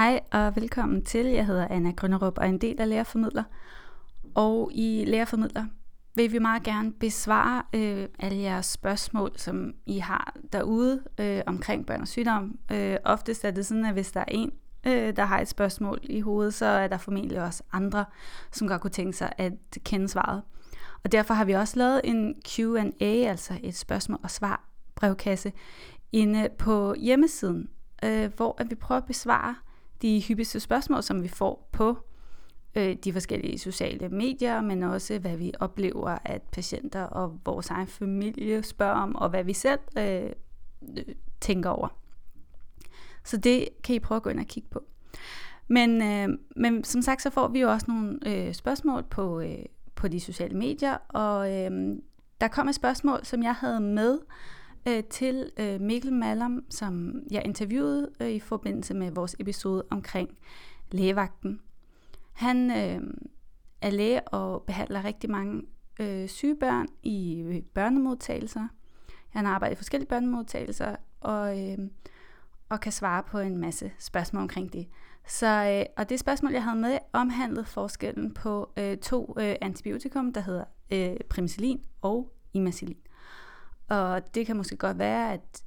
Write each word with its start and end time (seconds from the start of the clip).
Hej 0.00 0.20
og 0.32 0.56
velkommen 0.56 1.04
til. 1.04 1.26
Jeg 1.26 1.46
hedder 1.46 1.68
Anna 1.70 1.90
Grønnerup 1.90 2.38
og 2.38 2.44
er 2.44 2.48
en 2.48 2.58
del 2.58 2.80
af 2.80 2.88
Lærerformidler. 2.88 3.42
Og 4.34 4.70
i 4.74 5.04
Lærerformidler 5.06 5.64
vil 6.16 6.32
vi 6.32 6.38
meget 6.38 6.62
gerne 6.62 6.92
besvare 6.92 7.62
øh, 7.74 8.08
alle 8.18 8.38
jeres 8.38 8.66
spørgsmål, 8.66 9.32
som 9.36 9.72
I 9.86 9.98
har 9.98 10.36
derude 10.52 11.02
øh, 11.18 11.42
omkring 11.46 11.86
børn 11.86 12.00
og 12.00 12.08
sygdom. 12.08 12.58
Øh, 12.72 12.96
oftest 13.04 13.44
er 13.44 13.50
det 13.50 13.66
sådan, 13.66 13.84
at 13.84 13.92
hvis 13.92 14.12
der 14.12 14.20
er 14.20 14.24
en, 14.28 14.52
øh, 14.86 15.16
der 15.16 15.24
har 15.24 15.40
et 15.40 15.48
spørgsmål 15.48 15.98
i 16.02 16.20
hovedet, 16.20 16.54
så 16.54 16.66
er 16.66 16.88
der 16.88 16.98
formentlig 16.98 17.42
også 17.42 17.62
andre, 17.72 18.04
som 18.52 18.68
godt 18.68 18.82
kunne 18.82 18.90
tænke 18.90 19.16
sig 19.16 19.32
at 19.38 19.52
kende 19.84 20.08
svaret. 20.08 20.42
Og 21.04 21.12
derfor 21.12 21.34
har 21.34 21.44
vi 21.44 21.52
også 21.52 21.78
lavet 21.78 22.00
en 22.04 22.34
Q&A, 22.48 23.28
altså 23.28 23.58
et 23.62 23.76
spørgsmål 23.76 24.20
og 24.22 24.30
svar 24.30 24.68
brevkasse, 24.94 25.52
inde 26.12 26.48
på 26.58 26.94
hjemmesiden, 26.94 27.68
øh, 28.04 28.30
hvor 28.36 28.54
at 28.58 28.70
vi 28.70 28.74
prøver 28.74 29.00
at 29.00 29.06
besvare 29.06 29.54
de 30.02 30.22
hyppigste 30.28 30.60
spørgsmål, 30.60 31.02
som 31.02 31.22
vi 31.22 31.28
får 31.28 31.68
på 31.72 31.98
øh, 32.74 32.96
de 33.04 33.12
forskellige 33.12 33.58
sociale 33.58 34.08
medier, 34.08 34.60
men 34.60 34.82
også 34.82 35.18
hvad 35.18 35.36
vi 35.36 35.52
oplever, 35.60 36.18
at 36.24 36.42
patienter 36.42 37.02
og 37.02 37.40
vores 37.44 37.70
egen 37.70 37.86
familie 37.86 38.62
spørger 38.62 38.94
om, 38.94 39.16
og 39.16 39.30
hvad 39.30 39.44
vi 39.44 39.52
selv 39.52 39.80
øh, 39.98 40.30
øh, 40.96 41.14
tænker 41.40 41.70
over. 41.70 41.88
Så 43.24 43.36
det 43.36 43.68
kan 43.84 43.94
I 43.94 43.98
prøve 43.98 44.16
at 44.16 44.22
gå 44.22 44.30
ind 44.30 44.40
og 44.40 44.46
kigge 44.46 44.68
på. 44.68 44.82
Men, 45.68 46.02
øh, 46.02 46.38
men 46.56 46.84
som 46.84 47.02
sagt, 47.02 47.22
så 47.22 47.30
får 47.30 47.48
vi 47.48 47.60
jo 47.60 47.70
også 47.70 47.86
nogle 47.88 48.18
øh, 48.26 48.54
spørgsmål 48.54 49.02
på, 49.02 49.40
øh, 49.40 49.64
på 49.94 50.08
de 50.08 50.20
sociale 50.20 50.58
medier, 50.58 50.96
og 51.08 51.52
øh, 51.52 51.96
der 52.40 52.48
kom 52.48 52.68
et 52.68 52.74
spørgsmål, 52.74 53.24
som 53.24 53.42
jeg 53.42 53.54
havde 53.54 53.80
med, 53.80 54.14
øh, 54.14 54.26
Øh, 54.88 55.04
til 55.04 55.50
øh, 55.60 55.80
Mikkel 55.80 56.12
Mallam, 56.12 56.64
som 56.70 57.22
jeg 57.30 57.42
interviewede 57.44 58.10
øh, 58.20 58.30
i 58.30 58.40
forbindelse 58.40 58.94
med 58.94 59.10
vores 59.10 59.36
episode 59.38 59.84
omkring 59.90 60.38
lægevagten. 60.90 61.60
Han 62.32 62.70
øh, 62.70 63.00
er 63.80 63.90
læge 63.90 64.28
og 64.28 64.62
behandler 64.62 65.04
rigtig 65.04 65.30
mange 65.30 65.62
øh, 66.00 66.28
syge 66.28 66.56
børn 66.56 66.86
i 67.02 67.40
øh, 67.40 67.62
børnemodtagelser. 67.62 68.68
Han 69.28 69.44
har 69.44 69.54
arbejdet 69.54 69.76
i 69.76 69.76
forskellige 69.76 70.08
børnemodtagelser 70.08 70.96
og, 71.20 71.70
øh, 71.70 71.78
og 72.68 72.80
kan 72.80 72.92
svare 72.92 73.22
på 73.22 73.38
en 73.38 73.56
masse 73.56 73.92
spørgsmål 73.98 74.42
omkring 74.42 74.72
det. 74.72 74.88
Så, 75.26 75.46
øh, 75.46 75.86
og 75.96 76.08
det 76.08 76.20
spørgsmål, 76.20 76.52
jeg 76.52 76.64
havde 76.64 76.80
med, 76.80 76.98
omhandlede 77.12 77.64
forskellen 77.64 78.34
på 78.34 78.72
øh, 78.76 78.96
to 78.96 79.34
øh, 79.38 79.54
antibiotikum, 79.60 80.32
der 80.32 80.40
hedder 80.40 80.64
øh, 80.90 81.16
penicillin 81.30 81.80
og 82.02 82.32
imacillin. 82.52 82.96
Og 83.90 84.34
det 84.34 84.46
kan 84.46 84.56
måske 84.56 84.76
godt 84.76 84.98
være, 84.98 85.32
at, 85.32 85.62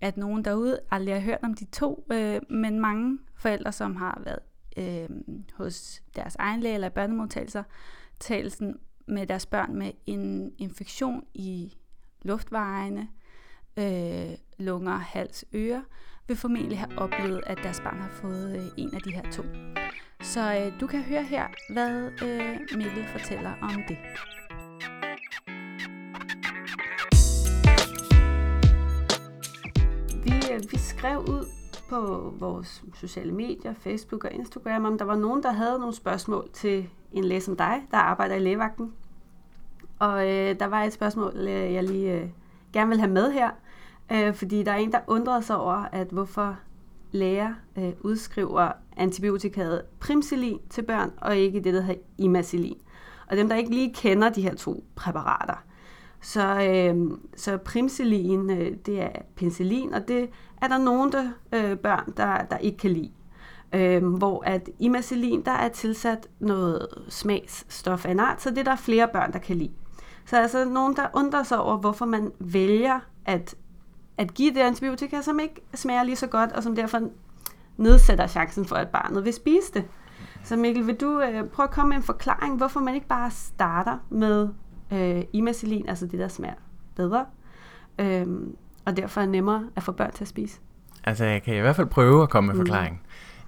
at 0.00 0.16
nogen 0.16 0.44
derude 0.44 0.80
aldrig 0.90 1.14
har 1.14 1.20
hørt 1.20 1.38
om 1.42 1.54
de 1.54 1.64
to, 1.64 2.06
øh, 2.12 2.40
men 2.50 2.80
mange 2.80 3.18
forældre, 3.36 3.72
som 3.72 3.96
har 3.96 4.22
været 4.24 4.38
øh, 4.76 5.08
hos 5.54 6.02
deres 6.16 6.36
egen 6.36 6.60
læge 6.60 6.74
eller 6.74 6.88
børnemodtagelser, 6.88 7.62
talelsen 8.20 8.76
med 9.06 9.26
deres 9.26 9.46
børn 9.46 9.76
med 9.76 9.92
en 10.06 10.52
infektion 10.58 11.24
i 11.34 11.76
luftvejene, 12.22 13.08
øh, 13.76 14.36
lunger, 14.58 14.96
hals, 14.96 15.44
ører, 15.54 15.82
vil 16.28 16.36
formentlig 16.36 16.78
have 16.78 16.98
oplevet, 16.98 17.42
at 17.46 17.58
deres 17.62 17.80
barn 17.80 18.00
har 18.00 18.10
fået 18.10 18.56
øh, 18.56 18.66
en 18.76 18.94
af 18.94 19.00
de 19.00 19.12
her 19.12 19.30
to. 19.30 19.42
Så 20.22 20.54
øh, 20.54 20.80
du 20.80 20.86
kan 20.86 21.02
høre 21.02 21.22
her, 21.22 21.46
hvad 21.72 22.10
øh, 22.22 22.78
Mikkel 22.78 23.06
fortæller 23.06 23.52
om 23.62 23.82
det. 23.88 23.98
Øh, 30.54 30.72
vi 30.72 30.78
skrev 30.78 31.18
ud 31.18 31.46
på 31.88 32.32
vores 32.38 32.84
sociale 32.94 33.32
medier, 33.32 33.74
Facebook 33.74 34.24
og 34.24 34.32
Instagram, 34.32 34.84
om 34.84 34.98
der 34.98 35.04
var 35.04 35.16
nogen, 35.16 35.42
der 35.42 35.52
havde 35.52 35.78
nogle 35.78 35.94
spørgsmål 35.94 36.48
til 36.52 36.88
en 37.12 37.24
læge 37.24 37.40
som 37.40 37.56
dig, 37.56 37.82
der 37.90 37.96
arbejder 37.96 38.34
i 38.34 38.38
lægevagten. 38.38 38.92
Og 39.98 40.30
øh, 40.30 40.58
der 40.60 40.66
var 40.66 40.82
et 40.82 40.92
spørgsmål, 40.92 41.32
øh, 41.36 41.72
jeg 41.72 41.84
lige 41.84 42.12
øh, 42.12 42.28
gerne 42.72 42.88
vil 42.88 42.98
have 42.98 43.10
med 43.10 43.32
her, 43.32 43.50
øh, 44.12 44.34
fordi 44.34 44.62
der 44.62 44.72
er 44.72 44.76
en, 44.76 44.92
der 44.92 45.00
undrede 45.06 45.42
sig 45.42 45.56
over, 45.56 45.88
at 45.92 46.06
hvorfor 46.06 46.56
læger 47.12 47.54
øh, 47.78 47.92
udskriver 48.00 48.72
antibiotikaet 48.96 49.82
primselin 50.00 50.58
til 50.70 50.82
børn, 50.82 51.12
og 51.20 51.36
ikke 51.36 51.60
det, 51.60 51.74
der 51.74 51.80
hedder 51.80 52.00
imacillin. 52.18 52.80
Og 53.30 53.36
dem, 53.36 53.48
der 53.48 53.56
ikke 53.56 53.70
lige 53.70 53.94
kender 53.94 54.28
de 54.28 54.42
her 54.42 54.54
to 54.54 54.84
præparater, 54.96 55.64
så, 56.24 56.60
øh, 56.60 57.18
så 57.36 57.56
primselin, 57.56 58.50
øh, 58.50 58.72
det 58.86 59.02
er 59.02 59.08
penicillin, 59.36 59.94
og 59.94 60.08
det 60.08 60.30
er 60.62 60.68
der 60.68 60.78
nogle 60.78 61.12
der, 61.12 61.30
øh, 61.52 61.78
børn, 61.78 62.12
der, 62.16 62.44
der 62.44 62.58
ikke 62.58 62.78
kan 62.78 62.90
lide. 62.90 63.10
Øh, 63.72 64.06
hvor 64.06 64.42
at 64.46 64.68
imacillin, 64.78 65.44
der 65.44 65.50
er 65.50 65.68
tilsat 65.68 66.28
noget 66.40 66.88
smagsstof 67.08 68.06
af 68.06 68.10
en 68.10 68.20
art, 68.20 68.42
så 68.42 68.50
det 68.50 68.58
er 68.58 68.64
der 68.64 68.76
flere 68.76 69.08
børn, 69.12 69.32
der 69.32 69.38
kan 69.38 69.56
lide. 69.56 69.72
Så 70.26 70.36
altså 70.36 70.64
nogen, 70.64 70.96
der 70.96 71.06
undrer 71.14 71.42
sig 71.42 71.60
over, 71.60 71.76
hvorfor 71.76 72.04
man 72.06 72.32
vælger 72.38 73.00
at, 73.24 73.54
at 74.18 74.34
give 74.34 74.54
det 74.54 74.60
antibiotika, 74.60 75.22
som 75.22 75.40
ikke 75.40 75.60
smager 75.74 76.02
lige 76.02 76.16
så 76.16 76.26
godt, 76.26 76.52
og 76.52 76.62
som 76.62 76.76
derfor 76.76 77.00
nedsætter 77.76 78.26
chancen 78.26 78.64
for, 78.64 78.76
at 78.76 78.88
barnet 78.88 79.24
vil 79.24 79.32
spise 79.32 79.72
det. 79.74 79.84
Så 80.44 80.56
Mikkel, 80.56 80.86
vil 80.86 81.00
du 81.00 81.20
øh, 81.20 81.44
prøve 81.44 81.64
at 81.64 81.70
komme 81.74 81.88
med 81.88 81.96
en 81.96 82.02
forklaring, 82.02 82.56
hvorfor 82.56 82.80
man 82.80 82.94
ikke 82.94 83.06
bare 83.06 83.30
starter 83.30 83.98
med 84.10 84.48
øh, 84.92 85.22
imacillin, 85.32 85.88
altså 85.88 86.06
det, 86.06 86.18
der 86.18 86.28
smager 86.28 86.54
bedre, 86.96 87.26
øh, 87.98 88.26
og 88.84 88.96
derfor 88.96 89.20
er 89.20 89.26
nemmere 89.26 89.64
at 89.76 89.82
få 89.82 89.92
børn 89.92 90.12
til 90.12 90.24
at 90.24 90.28
spise? 90.28 90.58
Altså, 91.04 91.24
jeg 91.24 91.42
kan 91.42 91.56
i 91.56 91.60
hvert 91.60 91.76
fald 91.76 91.86
prøve 91.86 92.22
at 92.22 92.30
komme 92.30 92.46
med 92.46 92.54
mm. 92.54 92.60
forklaring. 92.60 93.00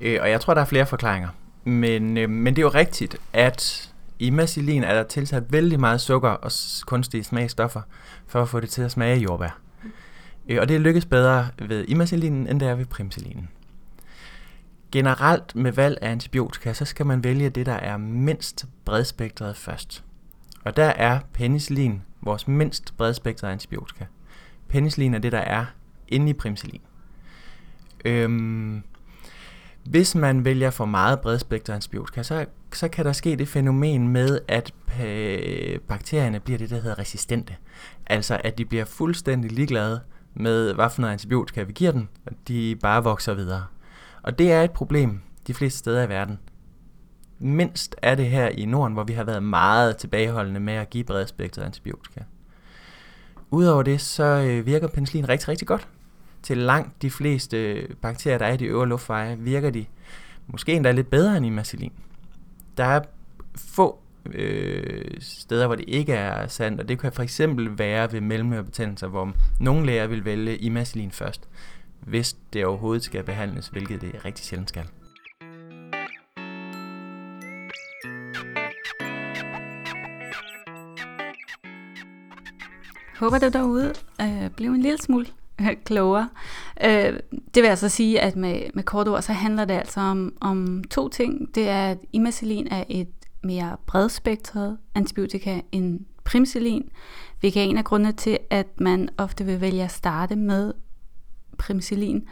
Øh, 0.00 0.18
og 0.22 0.30
jeg 0.30 0.40
tror, 0.40 0.54
der 0.54 0.60
er 0.60 0.64
flere 0.64 0.86
forklaringer. 0.86 1.28
Men, 1.64 2.18
øh, 2.18 2.30
men 2.30 2.56
det 2.56 2.62
er 2.62 2.66
jo 2.66 2.68
rigtigt, 2.68 3.16
at 3.32 3.92
i 4.18 4.26
imacillin 4.26 4.84
er 4.84 4.94
der 4.94 5.02
tilsat 5.02 5.52
vældig 5.52 5.80
meget 5.80 6.00
sukker 6.00 6.28
og 6.28 6.50
kunstige 6.86 7.24
smagstoffer, 7.24 7.80
for 8.26 8.42
at 8.42 8.48
få 8.48 8.60
det 8.60 8.70
til 8.70 8.82
at 8.82 8.90
smage 8.90 9.18
jordbær. 9.18 9.58
Mm. 9.82 9.90
Øh, 10.48 10.60
og 10.60 10.68
det 10.68 10.80
lykkes 10.80 11.06
bedre 11.06 11.48
ved 11.58 11.84
imacillinen, 11.88 12.46
end 12.46 12.60
det 12.60 12.68
er 12.68 12.74
ved 12.74 12.86
primcillinen. 12.86 13.48
Generelt 14.92 15.56
med 15.56 15.72
valg 15.72 15.98
af 16.02 16.10
antibiotika, 16.10 16.72
så 16.72 16.84
skal 16.84 17.06
man 17.06 17.24
vælge 17.24 17.50
det, 17.50 17.66
der 17.66 17.72
er 17.72 17.96
mindst 17.96 18.66
bredspektret 18.84 19.56
først. 19.56 20.04
Og 20.64 20.76
der 20.76 20.84
er 20.84 21.20
penicillin 21.32 22.02
vores 22.22 22.48
mindst 22.48 22.96
bredspektrede 22.96 23.52
antibiotika. 23.52 24.04
Penicillin 24.68 25.14
er 25.14 25.18
det, 25.18 25.32
der 25.32 25.38
er 25.38 25.64
inde 26.08 26.30
i 26.30 26.32
primcillin. 26.32 26.80
Øhm, 28.04 28.82
hvis 29.84 30.14
man 30.14 30.44
vælger 30.44 30.70
for 30.70 30.84
meget 30.84 31.20
bredspektret 31.20 31.74
antibiotika, 31.74 32.22
så, 32.22 32.46
så 32.72 32.88
kan 32.88 33.04
der 33.04 33.12
ske 33.12 33.36
det 33.36 33.48
fænomen 33.48 34.08
med, 34.08 34.40
at 34.48 34.72
øh, 35.02 35.78
bakterierne 35.80 36.40
bliver 36.40 36.58
det, 36.58 36.70
der 36.70 36.80
hedder 36.80 36.98
resistente. 36.98 37.56
Altså 38.06 38.40
at 38.44 38.58
de 38.58 38.64
bliver 38.64 38.84
fuldstændig 38.84 39.52
ligeglade 39.52 40.00
med, 40.34 40.74
hvad 40.74 40.90
for 40.90 41.00
noget 41.00 41.12
antibiotika 41.12 41.62
vi 41.62 41.72
giver 41.72 41.92
dem, 41.92 42.08
og 42.26 42.32
de 42.48 42.76
bare 42.76 43.04
vokser 43.04 43.34
videre. 43.34 43.64
Og 44.22 44.38
det 44.38 44.52
er 44.52 44.62
et 44.62 44.70
problem 44.70 45.20
de 45.46 45.54
fleste 45.54 45.78
steder 45.78 46.02
i 46.02 46.08
verden. 46.08 46.38
Mindst 47.42 47.96
er 48.02 48.14
det 48.14 48.26
her 48.26 48.48
i 48.48 48.64
Norden, 48.64 48.92
hvor 48.92 49.04
vi 49.04 49.12
har 49.12 49.24
været 49.24 49.42
meget 49.42 49.96
tilbageholdende 49.96 50.60
med 50.60 50.74
at 50.74 50.90
give 50.90 51.04
bredspektret 51.04 51.62
antibiotika. 51.62 52.20
Udover 53.50 53.82
det, 53.82 54.00
så 54.00 54.24
øh, 54.24 54.66
virker 54.66 54.88
penicillin 54.88 55.28
rigtig, 55.28 55.48
rigtig 55.48 55.68
godt. 55.68 55.88
Til 56.42 56.58
langt 56.58 57.02
de 57.02 57.10
fleste 57.10 57.72
øh, 57.72 57.88
bakterier, 57.94 58.38
der 58.38 58.46
er 58.46 58.52
i 58.52 58.56
de 58.56 58.64
øvre 58.64 58.88
luftveje, 58.88 59.38
virker 59.38 59.70
de 59.70 59.84
måske 60.46 60.72
endda 60.72 60.92
lidt 60.92 61.10
bedre 61.10 61.36
end 61.36 61.46
i 61.46 61.48
imacillin. 61.48 61.92
Der 62.76 62.84
er 62.84 63.00
få 63.56 63.98
øh, 64.26 65.20
steder, 65.20 65.66
hvor 65.66 65.76
det 65.76 65.84
ikke 65.88 66.12
er 66.12 66.46
sandt, 66.46 66.80
og 66.80 66.88
det 66.88 66.98
kan 66.98 67.12
for 67.12 67.22
eksempel 67.22 67.78
være 67.78 68.12
ved 68.12 68.20
mellemørebetændelser, 68.20 69.06
hvor 69.06 69.32
nogle 69.60 69.86
læger 69.86 70.06
vil 70.06 70.24
vælge 70.24 70.56
imacillin 70.56 71.10
først, 71.10 71.48
hvis 72.00 72.36
det 72.52 72.66
overhovedet 72.66 73.02
skal 73.02 73.24
behandles, 73.24 73.68
hvilket 73.68 74.00
det 74.00 74.24
rigtig 74.24 74.44
sjældent 74.44 74.68
skal. 74.68 74.86
Håber 83.22 83.38
du 83.38 83.48
derude 83.48 83.92
øh, 84.20 84.50
blev 84.50 84.70
en 84.70 84.82
lille 84.82 84.98
smule 84.98 85.26
øh, 85.60 85.76
klogere. 85.84 86.28
Øh, 86.84 87.18
det 87.54 87.62
vil 87.62 87.68
altså 87.68 87.88
sige, 87.88 88.20
at 88.20 88.36
med, 88.36 88.60
med 88.74 88.82
kort 88.82 89.08
ord, 89.08 89.22
så 89.22 89.32
handler 89.32 89.64
det 89.64 89.74
altså 89.74 90.00
om, 90.00 90.32
om 90.40 90.84
to 90.90 91.08
ting. 91.08 91.54
Det 91.54 91.68
er, 91.68 91.90
at 91.90 91.98
imacillin 92.12 92.68
er 92.70 92.84
et 92.88 93.08
mere 93.42 93.76
bredspektret 93.86 94.78
antibiotika 94.94 95.60
end 95.72 96.00
primicillin, 96.24 96.90
hvilket 97.40 97.60
er 97.60 97.66
en 97.66 97.78
af 97.78 97.84
grundene 97.84 98.12
til, 98.12 98.38
at 98.50 98.80
man 98.80 99.08
ofte 99.16 99.44
vil 99.44 99.60
vælge 99.60 99.84
at 99.84 99.92
starte 99.92 100.36
med 100.36 100.72
primicillin. 101.58 102.28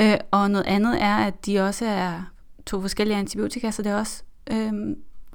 Øh, 0.00 0.16
og 0.30 0.50
noget 0.50 0.66
andet 0.66 1.02
er, 1.02 1.16
at 1.16 1.46
de 1.46 1.60
også 1.60 1.86
er 1.86 2.22
to 2.66 2.80
forskellige 2.80 3.16
antibiotika, 3.16 3.70
så 3.70 3.82
det 3.82 3.92
er 3.92 3.98
også 3.98 4.22
øh, 4.50 4.72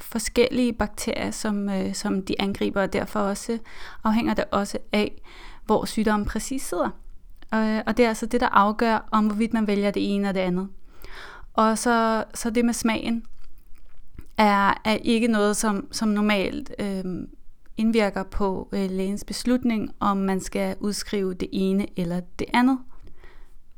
forskellige 0.01 0.73
bakterier, 0.73 1.31
som, 1.31 1.69
øh, 1.69 1.93
som 1.93 2.21
de 2.25 2.41
angriber, 2.41 2.81
og 2.81 2.93
derfor 2.93 3.19
også 3.19 3.57
afhænger 4.03 4.33
det 4.33 4.45
også 4.51 4.77
af, 4.91 5.21
hvor 5.65 5.85
sygdommen 5.85 6.25
præcis 6.25 6.61
sidder. 6.61 6.89
Øh, 7.53 7.79
og 7.85 7.97
det 7.97 8.05
er 8.05 8.09
altså 8.09 8.25
det, 8.25 8.41
der 8.41 8.47
afgør, 8.47 9.07
om 9.11 9.25
hvorvidt 9.25 9.53
man 9.53 9.67
vælger 9.67 9.91
det 9.91 10.15
ene 10.15 10.29
og 10.29 10.33
det 10.33 10.39
andet. 10.39 10.67
Og 11.53 11.77
så, 11.77 12.23
så 12.33 12.49
det 12.49 12.65
med 12.65 12.73
smagen 12.73 13.25
er, 14.37 14.81
er 14.85 14.97
ikke 15.01 15.27
noget, 15.27 15.57
som, 15.57 15.87
som 15.91 16.07
normalt 16.07 16.71
øh, 16.79 17.03
indvirker 17.77 18.23
på 18.23 18.69
øh, 18.71 18.91
lægens 18.91 19.23
beslutning, 19.23 19.91
om 19.99 20.17
man 20.17 20.41
skal 20.41 20.75
udskrive 20.79 21.33
det 21.33 21.49
ene 21.51 21.99
eller 21.99 22.21
det 22.39 22.47
andet. 22.53 22.79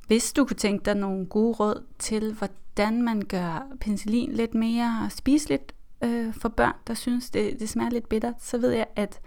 Hvis 0.07 0.33
du 0.33 0.45
kunne 0.45 0.57
tænke 0.57 0.85
dig 0.85 0.95
nogle 0.95 1.25
gode 1.25 1.53
råd 1.53 1.83
til, 2.00 2.33
hvordan 2.33 3.01
man 3.01 3.21
gør 3.21 3.67
penicillin 3.79 4.31
lidt 4.31 4.53
mere 4.53 5.09
spiseligt 5.09 5.74
øh, 6.03 6.33
for 6.33 6.50
børn, 6.50 6.75
der 6.88 6.94
synes, 6.94 7.30
det, 7.30 7.59
det 7.59 7.69
smager 7.69 7.89
lidt 7.89 8.09
bittert, 8.09 8.36
så 8.39 8.57
ved 8.57 8.71
jeg, 8.71 8.88
at 8.95 9.19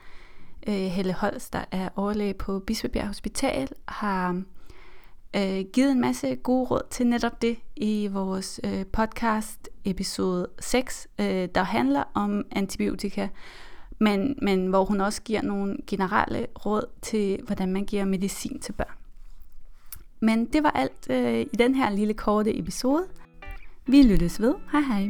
øh, 0.67 0.75
Helle 0.75 1.12
Holst, 1.12 1.53
der 1.53 1.65
er 1.71 1.88
overlæge 1.97 2.35
på 2.35 2.59
Bispebjerg 2.59 3.06
Hospital, 3.06 3.69
har 3.88 4.43
øh, 5.37 5.65
givet 5.73 5.93
en 5.93 6.00
masse 6.00 6.37
gode 6.37 6.65
råd 6.65 6.82
til 6.91 7.06
netop 7.06 7.43
det 7.43 7.56
i 7.76 8.09
vores 8.12 8.61
øh, 8.65 8.87
podcast 8.87 9.69
episode 9.85 10.49
6, 10.61 11.09
øh, 11.19 11.49
der 11.55 11.62
handler 11.62 12.05
om 12.15 12.44
antibiotika, 12.50 13.29
men, 13.99 14.38
men 14.43 14.67
hvor 14.67 14.85
hun 14.85 15.00
også 15.00 15.23
giver 15.23 15.43
nogle 15.43 15.76
generelle 15.87 16.47
råd 16.67 16.87
til, 17.03 17.41
hvordan 17.47 17.73
man 17.73 17.85
giver 17.85 18.05
medicin 18.05 18.61
til 18.61 18.73
børn. 18.73 18.94
Men 20.21 20.47
det 20.47 20.62
var 20.62 20.71
alt 20.71 21.11
øh, 21.11 21.41
i 21.41 21.56
den 21.59 21.75
her 21.75 21.91
lille 21.91 22.15
korte 22.15 22.59
episode. 22.59 23.05
Vi 23.87 24.03
lyttes 24.03 24.41
ved. 24.41 24.55
Hej 24.73 24.81
hej. 24.81 25.09